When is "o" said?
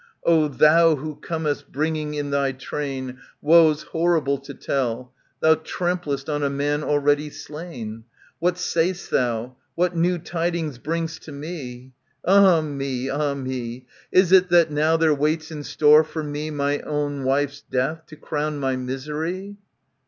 0.35-0.47